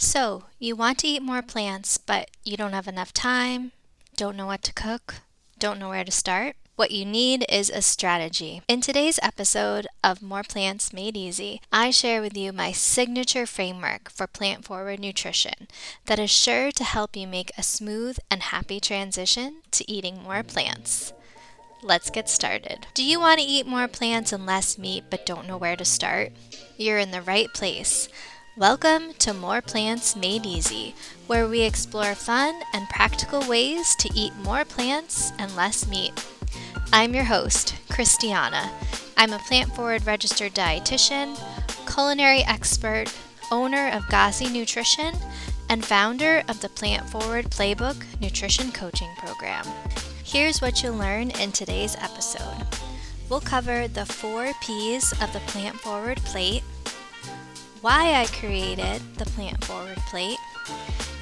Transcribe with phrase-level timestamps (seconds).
[0.00, 3.72] So, you want to eat more plants, but you don't have enough time,
[4.16, 5.16] don't know what to cook,
[5.58, 6.54] don't know where to start?
[6.76, 8.62] What you need is a strategy.
[8.68, 14.08] In today's episode of More Plants Made Easy, I share with you my signature framework
[14.08, 15.66] for plant forward nutrition
[16.06, 20.44] that is sure to help you make a smooth and happy transition to eating more
[20.44, 21.12] plants.
[21.82, 22.86] Let's get started.
[22.94, 25.84] Do you want to eat more plants and less meat but don't know where to
[25.84, 26.30] start?
[26.76, 28.08] You're in the right place.
[28.58, 30.92] Welcome to More Plants Made Easy,
[31.28, 36.12] where we explore fun and practical ways to eat more plants and less meat.
[36.92, 38.68] I'm your host, Christianna.
[39.16, 41.38] I'm a plant forward registered dietitian,
[41.86, 43.14] culinary expert,
[43.52, 45.14] owner of Gozzi Nutrition,
[45.70, 49.66] and founder of the Plant Forward Playbook Nutrition Coaching Program.
[50.24, 52.66] Here's what you'll learn in today's episode.
[53.28, 56.64] We'll cover the four P's of the Plant Forward Plate
[57.80, 60.38] why I created the Plant Forward Plate,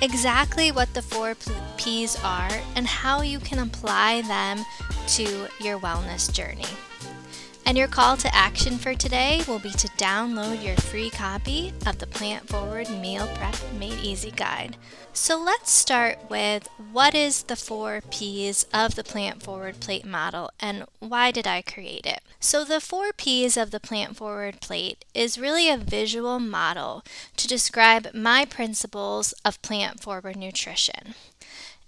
[0.00, 1.34] exactly what the four
[1.76, 4.64] P's are, and how you can apply them
[5.08, 6.66] to your wellness journey.
[7.64, 11.98] And your call to action for today will be to download your free copy of
[11.98, 14.76] the Plant Forward Meal Prep Made Easy Guide.
[15.12, 20.50] So let's start with what is the four P's of the Plant Forward Plate model
[20.60, 22.20] and why did I create it?
[22.44, 27.04] So, the four P's of the Plant Forward Plate is really a visual model
[27.36, 31.14] to describe my principles of plant forward nutrition.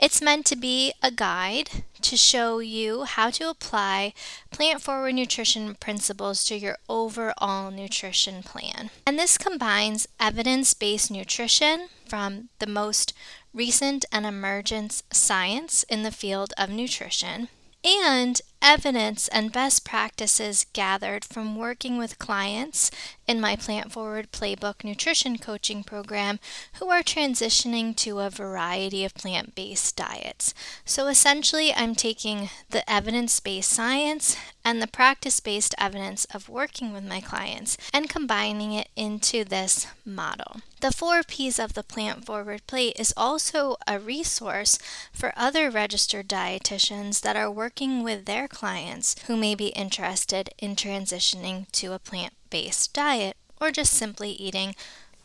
[0.00, 4.14] It's meant to be a guide to show you how to apply
[4.50, 8.90] plant forward nutrition principles to your overall nutrition plan.
[9.06, 13.14] And this combines evidence based nutrition from the most
[13.54, 17.48] recent and emergent science in the field of nutrition
[17.84, 22.90] and evidence and best practices gathered from working with clients
[23.26, 26.40] in my Plant Forward Playbook nutrition coaching program
[26.74, 30.54] who are transitioning to a variety of plant based diets.
[30.84, 36.92] So essentially, I'm taking the evidence based science and the practice based evidence of working
[36.92, 40.60] with my clients and combining it into this model.
[40.80, 44.78] The four P's of the Plant Forward Plate is also a resource
[45.12, 50.74] for other registered dietitians that are working with their clients who may be interested in
[50.74, 54.76] transitioning to a plant based diet or just simply eating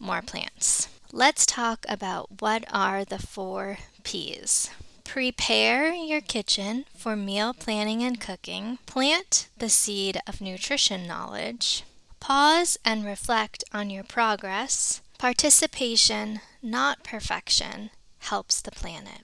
[0.00, 0.88] more plants.
[1.12, 4.70] Let's talk about what are the four P's.
[5.04, 8.78] Prepare your kitchen for meal planning and cooking.
[8.86, 11.84] Plant the seed of nutrition knowledge.
[12.18, 15.00] Pause and reflect on your progress.
[15.18, 17.90] Participation, not perfection,
[18.20, 19.22] helps the planet.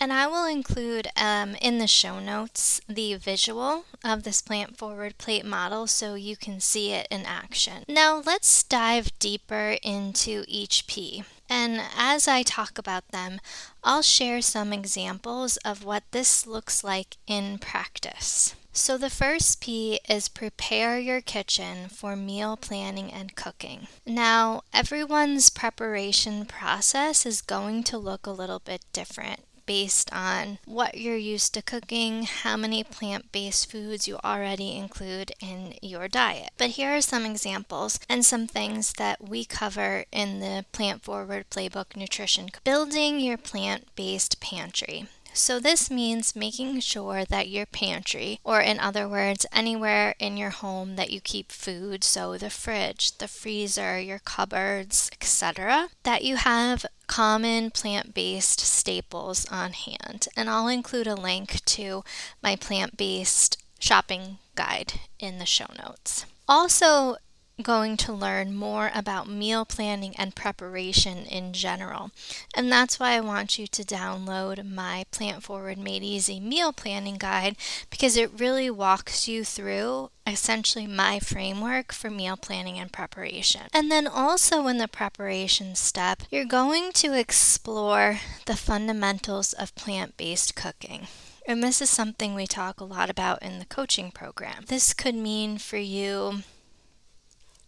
[0.00, 5.18] And I will include um, in the show notes the visual of this plant forward
[5.18, 7.84] plate model so you can see it in action.
[7.86, 11.24] Now let's dive deeper into each P.
[11.50, 13.40] And as I talk about them,
[13.84, 18.54] I'll share some examples of what this looks like in practice.
[18.72, 23.88] So, the first P is prepare your kitchen for meal planning and cooking.
[24.06, 30.98] Now, everyone's preparation process is going to look a little bit different based on what
[30.98, 36.50] you're used to cooking, how many plant based foods you already include in your diet.
[36.58, 41.44] But here are some examples and some things that we cover in the Plant Forward
[41.50, 45.06] Playbook Nutrition Building your plant based pantry.
[45.32, 50.50] So, this means making sure that your pantry, or in other words, anywhere in your
[50.50, 56.36] home that you keep food, so the fridge, the freezer, your cupboards, etc., that you
[56.36, 60.28] have common plant based staples on hand.
[60.36, 62.04] And I'll include a link to
[62.42, 66.26] my plant based shopping guide in the show notes.
[66.48, 67.16] Also,
[67.62, 72.10] going to learn more about meal planning and preparation in general.
[72.54, 77.16] And that's why I want you to download my Plant Forward Made Easy meal planning
[77.16, 77.56] guide
[77.90, 83.62] because it really walks you through essentially my framework for meal planning and preparation.
[83.72, 90.16] And then also in the preparation step, you're going to explore the fundamentals of plant
[90.16, 91.08] based cooking.
[91.46, 94.64] And this is something we talk a lot about in the coaching program.
[94.68, 96.42] This could mean for you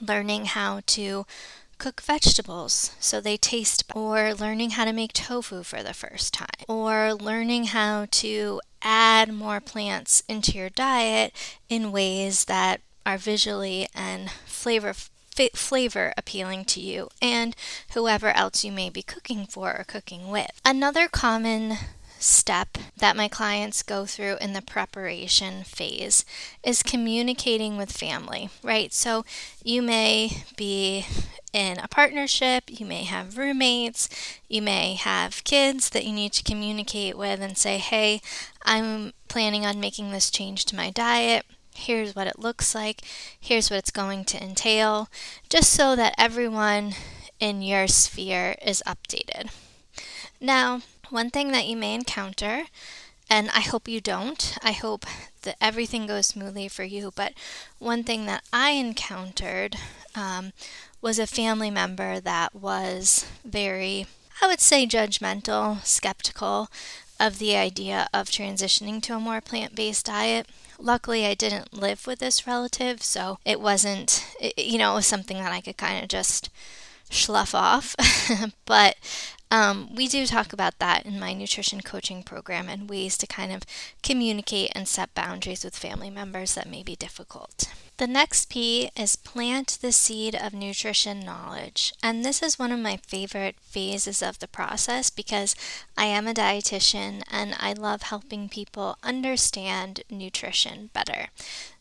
[0.00, 1.26] learning how to
[1.78, 6.48] cook vegetables so they taste or learning how to make tofu for the first time
[6.68, 11.32] or learning how to add more plants into your diet
[11.68, 14.94] in ways that are visually and flavor
[15.54, 17.54] flavor appealing to you and
[17.92, 20.50] whoever else you may be cooking for or cooking with.
[20.64, 21.76] Another common
[22.18, 26.24] step that my clients go through in the preparation phase
[26.64, 28.92] is communicating with family, right?
[28.92, 29.24] So
[29.62, 31.06] you may be
[31.52, 34.08] in a partnership, you may have roommates,
[34.48, 38.20] you may have kids that you need to communicate with and say, hey,
[38.62, 41.46] I'm planning on making this change to my diet.
[41.74, 43.02] Here's what it looks like.
[43.38, 45.08] Here's what it's going to entail,
[45.48, 46.94] just so that everyone
[47.38, 49.50] in your sphere is updated.
[50.40, 52.64] Now, one thing that you may encounter,
[53.28, 55.04] and I hope you don't, I hope
[55.42, 57.32] that everything goes smoothly for you, but
[57.78, 59.76] one thing that I encountered
[60.14, 60.52] um,
[61.00, 64.06] was a family member that was very,
[64.42, 66.68] I would say, judgmental, skeptical
[67.18, 70.46] of the idea of transitioning to a more plant based diet.
[70.78, 74.26] Luckily, I didn't live with this relative, so it wasn't,
[74.56, 76.50] you know, it was something that I could kind of just
[77.10, 77.94] slough off.
[78.64, 78.96] but
[79.50, 83.52] um, we do talk about that in my nutrition coaching program and ways to kind
[83.52, 83.62] of
[84.02, 87.70] communicate and set boundaries with family members that may be difficult.
[87.98, 91.94] The next P is plant the seed of nutrition knowledge.
[92.02, 95.56] And this is one of my favorite phases of the process because
[95.96, 101.28] I am a dietitian and I love helping people understand nutrition better.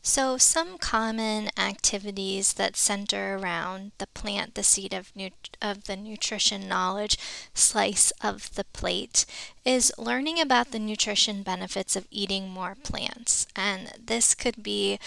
[0.01, 5.31] So, some common activities that center around the plant the seed of, nu-
[5.62, 7.17] of the nutrition knowledge
[7.56, 9.25] slice of the plate
[9.65, 13.47] is learning about the nutrition benefits of eating more plants.
[13.56, 15.00] And this could be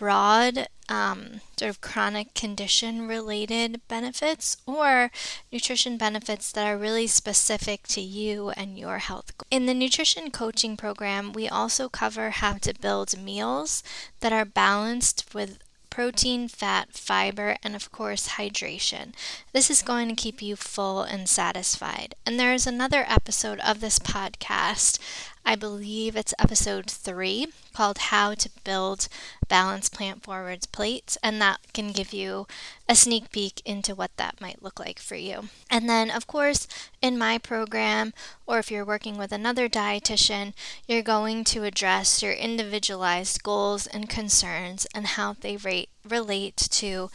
[0.00, 5.10] broad um, sort of chronic condition related benefits or
[5.52, 9.30] nutrition benefits that are really specific to you and your health.
[9.50, 13.82] In the nutrition coaching program, we also cover how to build meals
[14.20, 15.58] that are balanced with
[15.90, 19.12] protein, fat, fiber, and of course, hydration.
[19.52, 22.14] This is going to keep you full and satisfied.
[22.24, 24.98] And there is another episode of this podcast
[25.44, 29.08] I believe it's episode three called How to Build
[29.48, 32.46] Balanced Plant Forwards Plates, and that can give you
[32.88, 35.48] a sneak peek into what that might look like for you.
[35.68, 36.68] And then, of course,
[37.02, 38.12] in my program,
[38.46, 40.52] or if you're working with another dietitian,
[40.86, 47.10] you're going to address your individualized goals and concerns and how they rate, relate to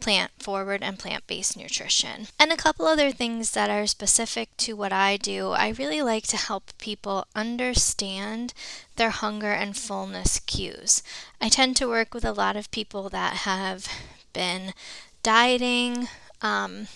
[0.00, 2.28] plant forward and plant based nutrition.
[2.38, 5.50] And a couple other things that are specific to what I do.
[5.50, 8.54] I really like to help people understand
[8.96, 11.02] their hunger and fullness cues.
[11.40, 13.86] I tend to work with a lot of people that have
[14.32, 14.72] been
[15.22, 16.08] dieting.
[16.42, 16.88] Um,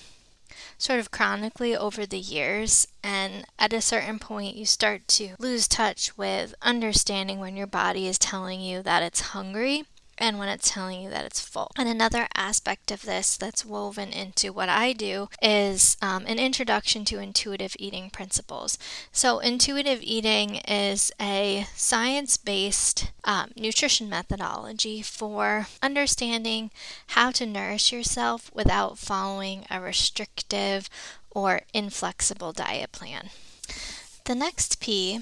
[0.78, 5.68] sort of chronically over the years, and at a certain point, you start to lose
[5.68, 9.84] touch with understanding when your body is telling you that it's hungry
[10.18, 11.70] and when it's telling you that it's full.
[11.76, 17.04] And another aspect of this that's woven into what I do is um, an introduction
[17.06, 18.78] to intuitive eating principles.
[19.12, 26.70] So, intuitive eating is a science based um, nutrition methodology for understanding
[27.08, 30.88] how to nourish yourself without following a restrictive
[31.30, 33.30] or inflexible diet plan.
[34.24, 35.20] The next P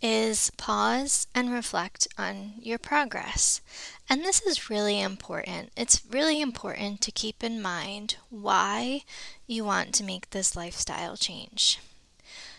[0.00, 3.60] is pause and reflect on your progress.
[4.08, 5.70] And this is really important.
[5.76, 9.02] It's really important to keep in mind why
[9.46, 11.80] you want to make this lifestyle change.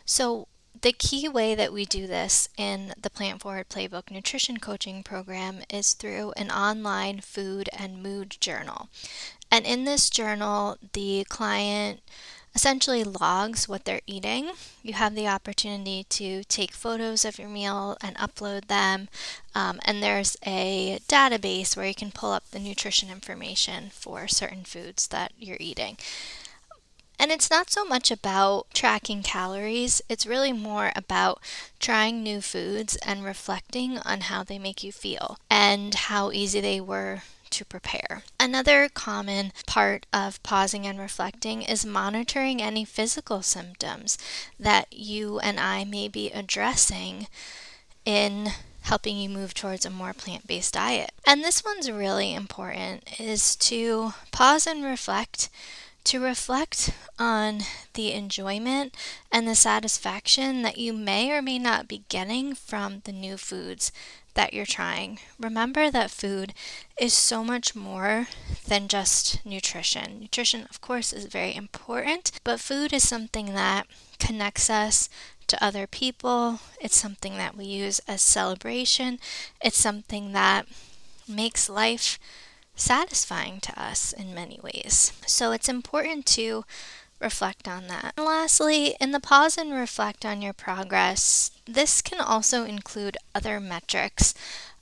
[0.06, 0.48] So,
[0.82, 5.60] the key way that we do this in the Plant Forward Playbook Nutrition Coaching Program
[5.70, 8.88] is through an online food and mood journal.
[9.52, 12.02] And in this journal, the client
[12.60, 14.52] essentially logs what they're eating.
[14.84, 19.08] You have the opportunity to take photos of your meal and upload them.
[19.56, 24.66] Um, and there's a database where you can pull up the nutrition information for certain
[24.66, 25.96] foods that you're eating.
[27.18, 31.42] And it's not so much about tracking calories, it's really more about
[31.80, 36.82] trying new foods and reflecting on how they make you feel and how easy they
[36.82, 38.24] were to prepare.
[38.40, 44.18] Another common part of pausing and reflecting is monitoring any physical symptoms
[44.60, 47.28] that you and I may be addressing
[48.06, 48.50] in
[48.82, 51.12] helping you move towards a more plant-based diet.
[51.28, 55.50] And this one's really important is to pause and reflect
[56.06, 57.60] to reflect on
[57.94, 58.96] the enjoyment
[59.32, 63.92] and the satisfaction that you may or may not be getting from the new foods
[64.34, 65.20] that you're trying.
[65.40, 66.54] Remember that food
[67.00, 68.28] is so much more
[68.68, 70.20] than just nutrition.
[70.22, 73.88] Nutrition, of course, is very important, but food is something that
[74.20, 75.10] connects us
[75.48, 76.60] to other people.
[76.80, 79.20] It's something that we use as celebration.
[79.62, 80.68] It's something that
[81.28, 82.18] makes life
[82.80, 85.14] satisfying to us in many ways.
[85.26, 86.66] So it's important to
[87.20, 88.14] reflect on that.
[88.18, 93.60] And lastly, in the pause and reflect on your progress, this can also include other
[93.60, 94.34] metrics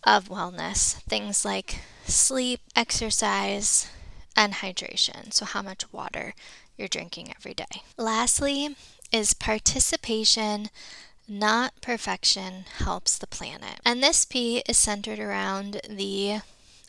[0.04, 3.89] of wellness, things like sleep, exercise,
[4.36, 5.34] and hydration.
[5.34, 6.34] So, how much water
[6.77, 7.82] you're drinking every day.
[7.98, 8.75] Lastly,
[9.12, 10.70] is participation
[11.27, 13.82] not perfection helps the planet.
[13.86, 16.39] And this P is centered around the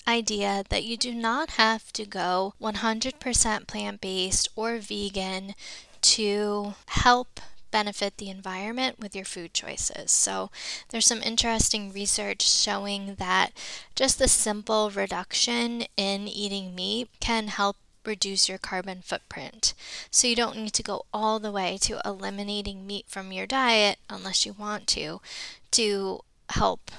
[0.08, 5.54] idea that you do not have to go 100% plant based or vegan
[6.00, 10.10] to help benefit the environment with your food choices.
[10.10, 10.50] So,
[10.88, 13.52] there's some interesting research showing that
[13.94, 19.74] just the simple reduction in eating meat can help reduce your carbon footprint.
[20.10, 23.98] So, you don't need to go all the way to eliminating meat from your diet
[24.08, 25.20] unless you want to,
[25.72, 26.90] to help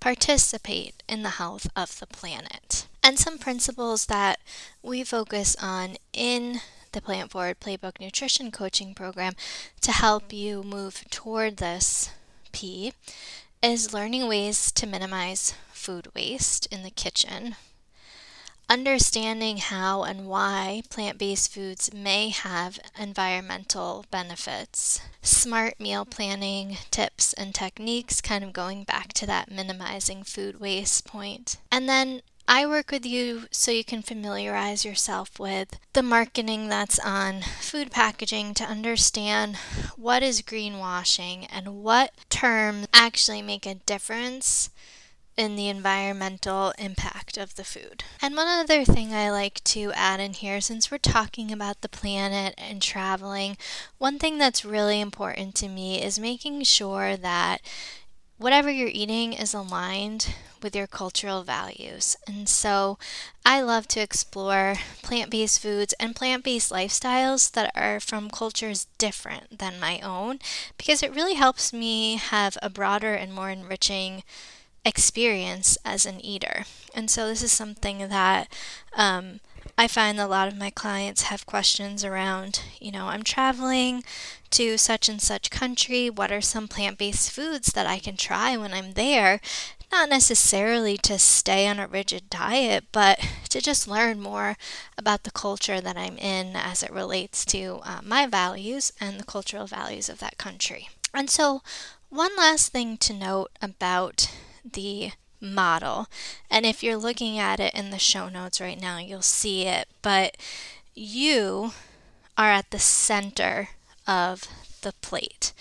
[0.00, 2.86] participate in the health of the planet.
[3.02, 4.38] And some principles that
[4.82, 6.60] we focus on in
[6.92, 9.34] the Plant Forward Playbook Nutrition Coaching Program
[9.80, 12.10] to help you move toward this
[12.52, 12.92] P
[13.62, 17.56] is learning ways to minimize food waste in the kitchen,
[18.68, 27.32] understanding how and why plant based foods may have environmental benefits, smart meal planning tips
[27.32, 32.64] and techniques, kind of going back to that minimizing food waste point, and then I
[32.64, 38.54] work with you so you can familiarize yourself with the marketing that's on food packaging
[38.54, 39.56] to understand
[39.96, 44.70] what is greenwashing and what terms actually make a difference
[45.38, 48.02] in the environmental impact of the food.
[48.20, 51.88] And one other thing I like to add in here, since we're talking about the
[51.88, 53.56] planet and traveling,
[53.98, 57.60] one thing that's really important to me is making sure that
[58.36, 62.16] whatever you're eating is aligned with your cultural values.
[62.26, 62.98] And so
[63.46, 68.88] I love to explore plant based foods and plant based lifestyles that are from cultures
[68.98, 70.40] different than my own
[70.76, 74.24] because it really helps me have a broader and more enriching
[74.88, 76.64] experience as an eater.
[76.94, 78.52] And so this is something that
[78.96, 79.40] um,
[79.76, 84.02] I find a lot of my clients have questions around, you know, I'm traveling
[84.50, 86.10] to such and such country.
[86.10, 89.40] What are some plant based foods that I can try when I'm there?
[89.92, 94.56] Not necessarily to stay on a rigid diet, but to just learn more
[94.96, 99.24] about the culture that I'm in as it relates to uh, my values and the
[99.24, 100.88] cultural values of that country.
[101.14, 101.62] And so,
[102.10, 104.30] one last thing to note about
[104.64, 106.06] the model.
[106.50, 109.88] And if you're looking at it in the show notes right now, you'll see it.
[110.02, 110.36] But
[110.94, 111.72] you
[112.36, 113.70] are at the center
[114.06, 114.44] of
[114.82, 115.52] the plate.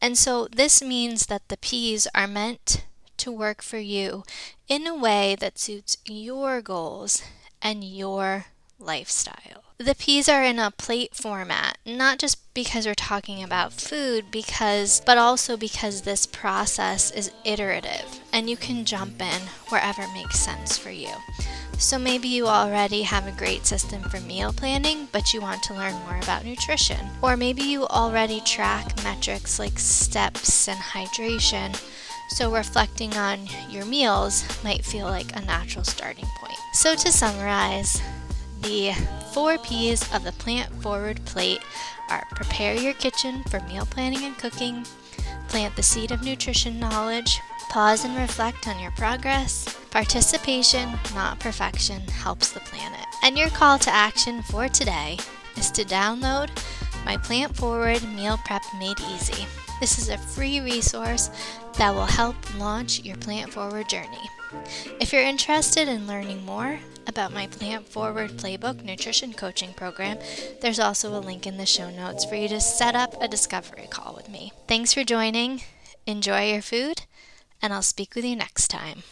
[0.00, 2.84] And so this means that the P's are meant
[3.18, 4.24] to work for you
[4.68, 7.22] in a way that suits your goals
[7.60, 8.46] and your
[8.78, 9.69] lifestyle.
[9.80, 15.00] The P's are in a plate format, not just because we're talking about food, because
[15.06, 20.76] but also because this process is iterative and you can jump in wherever makes sense
[20.76, 21.08] for you.
[21.78, 25.74] So maybe you already have a great system for meal planning, but you want to
[25.74, 27.08] learn more about nutrition.
[27.22, 31.74] Or maybe you already track metrics like steps and hydration.
[32.28, 36.58] So reflecting on your meals might feel like a natural starting point.
[36.74, 38.02] So to summarize,
[38.60, 38.92] the
[39.32, 41.60] four P's of the Plant Forward plate
[42.08, 44.84] are prepare your kitchen for meal planning and cooking,
[45.48, 52.00] plant the seed of nutrition knowledge, pause and reflect on your progress, participation, not perfection,
[52.08, 53.06] helps the planet.
[53.22, 55.18] And your call to action for today
[55.56, 56.50] is to download
[57.04, 59.46] my Plant Forward Meal Prep Made Easy.
[59.80, 61.30] This is a free resource
[61.78, 64.28] that will help launch your plant forward journey.
[65.00, 70.18] If you're interested in learning more about my Plant Forward Playbook Nutrition Coaching Program,
[70.60, 73.86] there's also a link in the show notes for you to set up a discovery
[73.90, 74.52] call with me.
[74.66, 75.62] Thanks for joining.
[76.06, 77.02] Enjoy your food,
[77.62, 79.02] and I'll speak with you next time.